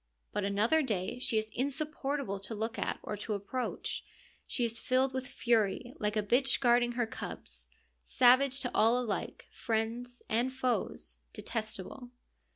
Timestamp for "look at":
2.55-2.97